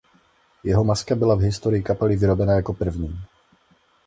Jeho 0.63 0.83
maska 0.83 1.15
byla 1.15 1.35
v 1.35 1.39
historii 1.39 1.83
kapely 1.83 2.15
vyrobena 2.15 2.53
jako 2.53 2.73
první. 2.73 3.19